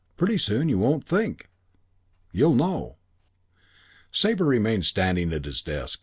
[0.17, 1.47] Pretty soon you won't think.
[2.31, 2.97] You'll know."
[3.53, 3.57] V
[4.09, 5.99] Sabre remained standing at his desk.